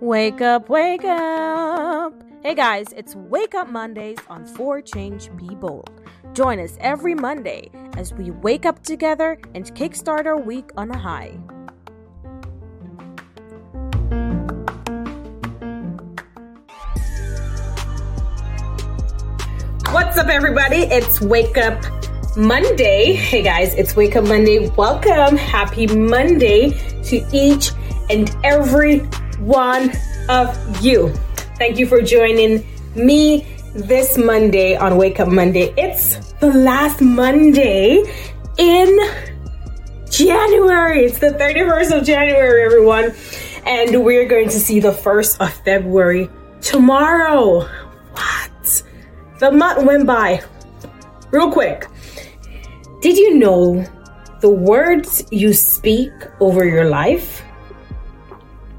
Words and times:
Wake 0.00 0.40
up, 0.40 0.68
wake 0.68 1.04
up. 1.04 2.12
Hey 2.42 2.56
guys, 2.56 2.92
it's 2.96 3.14
Wake 3.14 3.54
Up 3.54 3.68
Mondays 3.68 4.18
on 4.28 4.44
4 4.44 4.82
Change 4.82 5.30
Be 5.36 5.54
Bold. 5.54 6.02
Join 6.32 6.58
us 6.58 6.76
every 6.80 7.14
Monday 7.14 7.70
as 7.96 8.12
we 8.12 8.32
wake 8.32 8.66
up 8.66 8.82
together 8.82 9.38
and 9.54 9.72
kickstart 9.76 10.26
our 10.26 10.36
week 10.36 10.70
on 10.76 10.90
a 10.90 10.98
high. 10.98 11.38
What's 19.92 20.18
up, 20.18 20.26
everybody? 20.26 20.78
It's 20.78 21.20
Wake 21.20 21.56
Up 21.58 22.01
Monday. 22.36 23.12
Hey 23.12 23.42
guys, 23.42 23.74
it's 23.74 23.94
Wake 23.94 24.16
Up 24.16 24.24
Monday. 24.24 24.70
Welcome. 24.70 25.36
Happy 25.36 25.86
Monday 25.86 26.70
to 27.02 27.26
each 27.30 27.72
and 28.08 28.34
every 28.42 29.00
one 29.38 29.92
of 30.30 30.82
you. 30.82 31.12
Thank 31.58 31.78
you 31.78 31.86
for 31.86 32.00
joining 32.00 32.66
me 32.94 33.46
this 33.74 34.16
Monday 34.16 34.76
on 34.76 34.96
Wake 34.96 35.20
Up 35.20 35.28
Monday. 35.28 35.74
It's 35.76 36.16
the 36.40 36.46
last 36.46 37.02
Monday 37.02 38.02
in 38.56 38.98
January. 40.10 41.04
It's 41.04 41.18
the 41.18 41.32
31st 41.32 41.98
of 41.98 42.06
January, 42.06 42.64
everyone. 42.64 43.14
And 43.66 44.04
we're 44.04 44.26
going 44.26 44.48
to 44.48 44.58
see 44.58 44.80
the 44.80 44.92
1st 44.92 45.38
of 45.40 45.52
February 45.64 46.30
tomorrow. 46.62 47.68
What? 48.12 48.82
The 49.38 49.52
month 49.52 49.84
went 49.84 50.06
by 50.06 50.42
real 51.32 51.50
quick. 51.50 51.88
Did 53.00 53.18
you 53.18 53.38
know 53.38 53.84
the 54.40 54.50
words 54.50 55.24
you 55.32 55.52
speak 55.52 56.12
over 56.40 56.64
your 56.64 56.84
life 56.84 57.42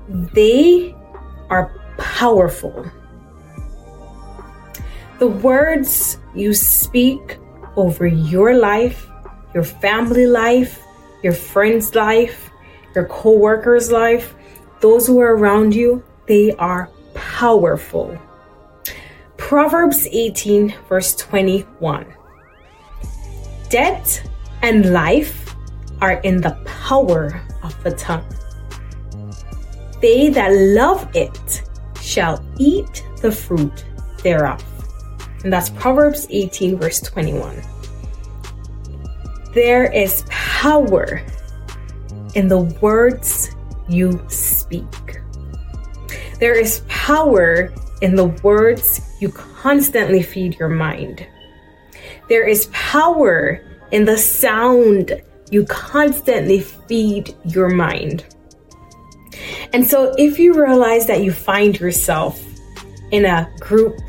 they 0.08 0.96
are 1.50 1.74
powerful. 1.98 2.86
The 5.20 5.28
words 5.28 6.20
you 6.36 6.54
speak 6.54 7.38
over 7.76 8.06
your 8.06 8.56
life, 8.56 9.08
your 9.54 9.64
family 9.64 10.28
life, 10.28 10.80
your 11.24 11.34
friend's 11.34 11.96
life, 11.96 12.50
your 12.96 13.06
co-worker's 13.06 13.92
life, 13.92 14.36
those 14.82 15.08
who 15.08 15.20
are 15.20 15.36
around 15.36 15.74
you, 15.74 16.04
they 16.28 16.52
are 16.54 16.90
powerful. 17.14 18.18
Proverbs 19.38 20.08
18 20.12 20.74
verse 20.90 21.16
21. 21.16 22.06
Death 23.74 24.30
and 24.62 24.94
life 24.94 25.56
are 26.00 26.22
in 26.22 26.42
the 26.42 26.52
power 26.64 27.42
of 27.64 27.74
the 27.84 27.90
tongue. 27.90 28.24
They 30.00 30.30
that 30.30 30.52
love 30.52 31.10
it 31.16 31.64
shall 32.00 32.46
eat 32.60 33.04
the 33.24 33.32
fruit 33.32 33.84
thereof. 34.22 34.64
And 35.44 35.52
that's 35.52 35.72
Proverbs 35.72 36.28
18, 36.30 36.78
verse 36.78 37.02
21. 37.02 37.64
There 39.56 39.92
is 39.92 40.24
power 40.30 41.26
in 42.36 42.48
the 42.48 42.62
words 42.80 43.56
you 43.90 44.24
speak. 44.28 45.20
There 46.40 46.54
is 46.54 46.84
power 46.88 47.74
in 48.04 48.14
the 48.14 48.28
words 48.44 49.02
you 49.20 49.30
constantly 49.30 50.22
feed 50.22 50.60
your 50.60 50.70
mind. 50.70 51.26
There 52.30 52.48
is 52.48 52.68
power 52.72 53.62
in 53.92 54.06
the 54.06 54.18
sound 54.18 55.22
you 55.52 55.66
constantly 55.66 56.62
feed 56.62 57.36
your 57.46 57.70
mind. 57.70 58.26
And 59.74 59.86
so, 59.86 60.14
if 60.18 60.40
you 60.40 60.54
realize 60.54 61.08
that 61.08 61.24
you 61.24 61.32
find 61.32 61.80
yourself 61.80 62.44
in 63.12 63.26
a 63.26 63.50
group 63.60 64.00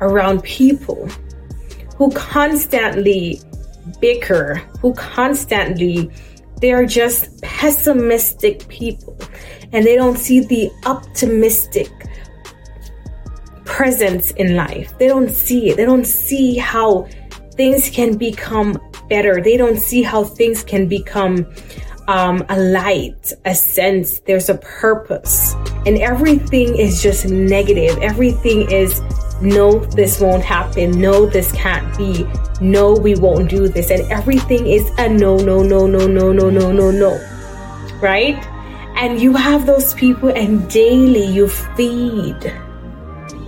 around 0.00 0.42
people 0.42 1.08
who 1.96 2.10
constantly 2.12 3.40
bicker, 4.00 4.56
who 4.80 4.94
constantly 4.94 6.10
they're 6.60 6.86
just 6.86 7.42
pessimistic 7.42 8.66
people 8.68 9.18
and 9.72 9.84
they 9.84 9.96
don't 9.96 10.16
see 10.16 10.40
the 10.40 10.70
optimistic 10.86 11.90
presence 13.72 14.32
in 14.32 14.54
life. 14.54 14.92
They 14.98 15.08
don't 15.08 15.30
see 15.30 15.70
it. 15.70 15.78
They 15.78 15.86
don't 15.86 16.04
see 16.04 16.58
how 16.58 17.08
things 17.54 17.88
can 17.88 18.18
become 18.18 18.78
better. 19.08 19.40
They 19.40 19.56
don't 19.56 19.78
see 19.78 20.02
how 20.02 20.24
things 20.24 20.62
can 20.62 20.86
become 20.88 21.46
um, 22.06 22.44
a 22.50 22.58
light, 22.58 23.32
a 23.46 23.54
sense, 23.54 24.20
there's 24.20 24.50
a 24.50 24.58
purpose. 24.58 25.54
And 25.86 25.96
everything 25.98 26.76
is 26.76 27.02
just 27.02 27.24
negative. 27.26 27.96
Everything 28.02 28.70
is 28.70 29.00
no, 29.40 29.78
this 29.86 30.20
won't 30.20 30.44
happen. 30.44 31.00
No, 31.00 31.24
this 31.24 31.50
can't 31.52 31.96
be. 31.96 32.26
No, 32.60 32.92
we 32.92 33.14
won't 33.14 33.48
do 33.48 33.68
this. 33.68 33.90
And 33.90 34.02
everything 34.12 34.66
is 34.66 34.86
a 34.98 35.08
no, 35.08 35.38
no, 35.38 35.62
no, 35.62 35.86
no, 35.86 36.06
no, 36.06 36.30
no, 36.30 36.50
no, 36.50 36.72
no, 36.72 36.90
no. 36.90 37.12
Right? 38.02 38.36
And 38.96 39.18
you 39.18 39.32
have 39.32 39.64
those 39.64 39.94
people, 39.94 40.28
and 40.28 40.68
daily 40.70 41.24
you 41.24 41.48
feed 41.48 42.52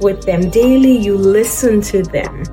with 0.01 0.25
them. 0.25 0.51
Daily 0.51 0.97
you 0.97 1.17
listen 1.17 1.81
to 1.83 2.03
them 2.03 2.45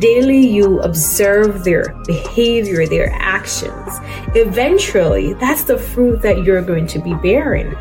Daily, 0.00 0.46
you 0.46 0.80
observe 0.80 1.62
their 1.62 1.94
behavior, 2.06 2.86
their 2.86 3.12
actions. 3.12 3.98
Eventually, 4.34 5.34
that's 5.34 5.64
the 5.64 5.76
fruit 5.76 6.22
that 6.22 6.42
you're 6.42 6.62
going 6.62 6.86
to 6.86 6.98
be 6.98 7.12
bearing. 7.12 7.74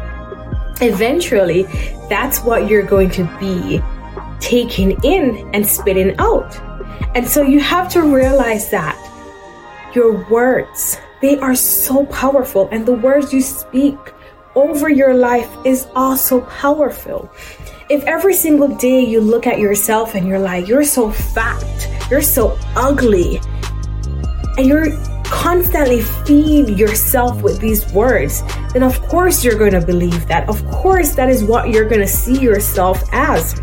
Eventually, 0.82 1.64
that's 2.10 2.42
what 2.42 2.68
you're 2.68 2.84
going 2.84 3.10
to 3.12 3.24
be 3.40 3.82
taking 4.42 5.02
in 5.06 5.50
and 5.54 5.66
spitting 5.66 6.14
out. 6.20 6.60
And 7.16 7.26
so 7.26 7.42
you 7.42 7.62
have 7.62 7.88
to 7.94 8.02
realize 8.02 8.70
that 8.72 8.98
your 9.96 10.30
words, 10.30 10.98
they 11.22 11.40
are 11.40 11.56
so 11.56 12.06
powerful, 12.08 12.68
and 12.74 12.86
the 12.86 12.94
words 12.94 13.32
you 13.32 13.42
speak 13.42 13.98
over 14.56 14.90
your 14.90 15.14
life 15.14 15.50
is 15.64 15.88
also 15.96 16.42
powerful. 16.42 17.32
If 17.90 18.04
every 18.04 18.36
single 18.36 18.68
day 18.68 19.04
you 19.04 19.20
look 19.20 19.48
at 19.48 19.58
yourself 19.58 20.14
and 20.14 20.28
you're 20.28 20.38
like, 20.38 20.68
you're 20.68 20.84
so 20.84 21.10
fat, 21.10 21.66
you're 22.12 22.22
so 22.22 22.56
ugly, 22.76 23.42
and 24.60 24.68
you're 24.68 24.92
constantly 25.24 26.02
feed 26.02 26.78
yourself 26.78 27.42
with 27.42 27.60
these 27.60 27.92
words, 27.92 28.44
then 28.74 28.84
of 28.84 29.02
course 29.08 29.44
you're 29.44 29.58
going 29.58 29.72
to 29.72 29.82
believe 29.82 30.28
that. 30.28 30.48
Of 30.48 30.64
course, 30.70 31.16
that 31.16 31.32
is 31.32 31.44
what 31.44 31.70
you're 31.70 31.90
going 31.90 32.02
to 32.02 32.08
see 32.08 32.40
yourself 32.40 33.02
as. 33.12 33.60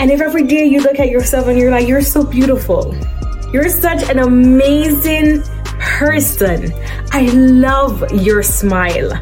And 0.00 0.10
if 0.10 0.20
every 0.20 0.48
day 0.48 0.64
you 0.64 0.80
look 0.80 0.98
at 0.98 1.08
yourself 1.08 1.46
and 1.46 1.56
you're 1.56 1.70
like, 1.70 1.86
you're 1.86 2.02
so 2.02 2.24
beautiful, 2.24 2.92
you're 3.52 3.68
such 3.68 4.02
an 4.10 4.18
amazing 4.18 5.44
person. 5.80 6.72
I 7.10 7.22
love 7.30 8.12
your 8.12 8.42
smile. 8.42 9.12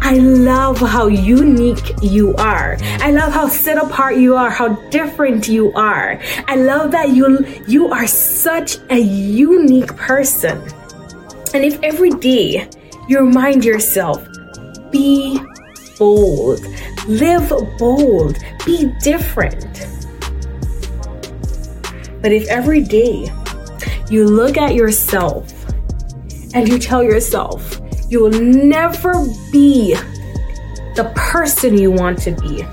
I 0.00 0.18
love 0.18 0.78
how 0.78 1.06
unique 1.06 1.92
you 2.02 2.34
are. 2.36 2.76
I 3.00 3.10
love 3.10 3.32
how 3.32 3.48
set 3.48 3.78
apart 3.78 4.16
you 4.16 4.36
are, 4.36 4.50
how 4.50 4.74
different 4.90 5.48
you 5.48 5.72
are. 5.72 6.20
I 6.46 6.56
love 6.56 6.90
that 6.92 7.10
you 7.10 7.46
you 7.66 7.88
are 7.88 8.06
such 8.06 8.78
a 8.90 8.98
unique 8.98 9.96
person. 9.96 10.60
And 11.54 11.64
if 11.64 11.80
every 11.82 12.10
day 12.10 12.68
you 13.08 13.20
remind 13.20 13.64
yourself, 13.64 14.26
be 14.90 15.40
bold, 15.98 16.60
live 17.06 17.48
bold, 17.78 18.38
be 18.66 18.92
different. 19.00 19.86
But 22.20 22.32
if 22.32 22.48
every 22.48 22.82
day 22.82 23.30
you 24.10 24.26
look 24.26 24.56
at 24.56 24.74
yourself 24.74 25.53
and 26.54 26.68
you 26.68 26.78
tell 26.78 27.02
yourself 27.02 27.80
you 28.08 28.22
will 28.22 28.30
never 28.30 29.12
be 29.50 29.94
the 30.94 31.12
person 31.16 31.76
you 31.76 31.90
want 31.90 32.18
to 32.20 32.30
be. 32.30 32.64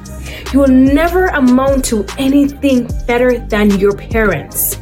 You 0.54 0.60
will 0.60 0.68
never 0.68 1.28
amount 1.28 1.86
to 1.86 2.06
anything 2.18 2.88
better 3.07 3.39
than 3.39 3.80
your 3.80 3.95
parents. 3.95 4.78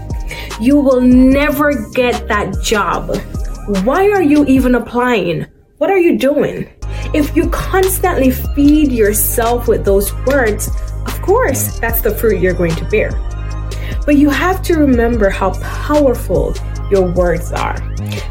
You 0.60 0.78
will 0.78 1.02
never 1.02 1.90
get 1.92 2.28
that 2.28 2.62
job. 2.62 3.16
Why 3.86 4.10
are 4.10 4.22
you 4.22 4.46
even 4.46 4.76
applying? 4.76 5.46
What 5.78 5.90
are 5.90 5.98
you 5.98 6.18
doing? 6.18 6.70
If 7.14 7.36
you 7.36 7.50
constantly 7.52 8.32
feed 8.32 8.92
yourself 8.92 9.68
with 9.68 9.86
those 9.86 10.14
words, 10.26 10.70
of 11.06 11.22
course, 11.22 11.80
that's 11.80 12.02
the 12.02 12.14
fruit 12.14 12.42
you're 12.42 12.54
going 12.54 12.76
to 12.76 12.86
bear. 12.86 13.12
But 14.06 14.18
you 14.18 14.30
have 14.30 14.62
to 14.64 14.76
remember 14.76 15.30
how 15.30 15.52
powerful 15.62 16.54
your 16.90 17.12
words 17.12 17.52
are, 17.52 17.80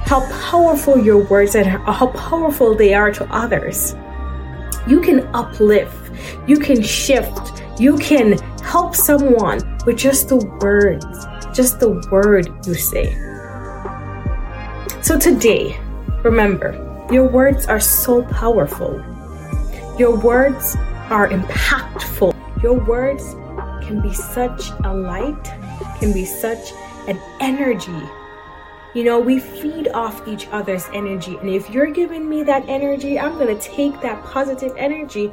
how 0.05 0.21
powerful 0.51 0.99
your 0.99 1.25
words 1.29 1.55
and 1.55 1.67
how 1.67 2.09
powerful 2.09 2.75
they 2.75 2.95
are 2.95 3.13
to 3.13 3.25
others. 3.35 3.95
You 4.87 5.01
can 5.01 5.27
uplift, 5.35 6.13
you 6.47 6.59
can 6.59 6.83
shift, 6.83 7.63
you 7.79 7.97
can 7.99 8.39
help 8.63 8.95
someone 8.95 9.61
with 9.87 9.97
just 9.97 10.29
the 10.29 10.37
words, 10.61 11.07
just 11.55 11.81
the 11.81 11.91
word 12.11 12.49
you 12.67 12.75
say. 12.75 13.15
So 15.03 15.19
today, 15.19 15.79
remember, 16.23 17.07
your 17.11 17.29
words 17.29 17.67
are 17.67 17.81
so 17.81 18.23
powerful. 18.25 18.99
Your 19.99 20.19
words 20.19 20.77
are 21.09 21.29
impactful. 21.29 22.35
Your 22.63 22.75
words 22.85 23.23
can 23.87 24.03
be 24.03 24.13
such 24.13 24.71
a 24.85 24.93
light, 24.93 25.45
can 25.99 26.13
be 26.13 26.25
such 26.25 26.73
an 27.07 27.19
energy. 27.41 28.03
You 28.99 29.05
know, 29.05 29.21
we 29.21 29.39
feed 29.39 29.87
off 29.95 30.27
each 30.27 30.49
other's 30.49 30.85
energy. 30.93 31.37
And 31.37 31.49
if 31.49 31.71
you're 31.71 31.93
giving 31.93 32.29
me 32.29 32.43
that 32.43 32.69
energy, 32.69 33.17
I'm 33.17 33.39
going 33.39 33.57
to 33.57 33.63
take 33.63 34.01
that 34.01 34.25
positive 34.25 34.75
energy 34.77 35.31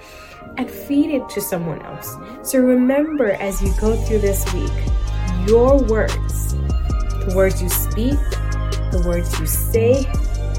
and 0.57 0.69
feed 0.69 1.09
it 1.09 1.27
to 1.29 1.41
someone 1.41 1.81
else. 1.81 2.15
So 2.43 2.59
remember 2.59 3.31
as 3.31 3.63
you 3.63 3.73
go 3.81 3.95
through 3.95 4.19
this 4.19 4.45
week, 4.53 4.69
your 5.47 5.81
words, 5.81 6.53
the 6.53 7.33
words 7.35 7.59
you 7.59 7.69
speak, 7.69 8.19
the 8.91 9.03
words 9.03 9.39
you 9.39 9.47
say, 9.47 10.03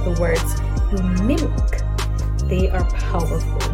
the 0.03 0.17
words 0.19 0.43
you 0.91 0.99
mimic, 1.25 2.49
they 2.49 2.69
are 2.70 2.91
powerful. 2.91 3.67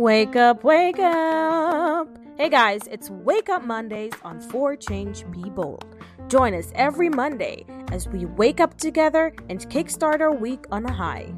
Wake 0.00 0.34
up, 0.34 0.64
wake 0.64 0.98
up. 0.98 2.08
Hey 2.38 2.48
guys, 2.48 2.80
it's 2.90 3.10
Wake 3.10 3.50
Up 3.50 3.66
Mondays 3.66 4.14
on 4.24 4.40
4 4.40 4.74
Change 4.76 5.30
Be 5.30 5.50
Bold. 5.50 5.94
Join 6.26 6.54
us 6.54 6.72
every 6.74 7.10
Monday 7.10 7.66
as 7.92 8.08
we 8.08 8.24
wake 8.24 8.60
up 8.60 8.78
together 8.78 9.34
and 9.50 9.60
kickstart 9.68 10.22
our 10.22 10.34
week 10.34 10.64
on 10.72 10.86
a 10.86 10.90
high. 10.90 11.34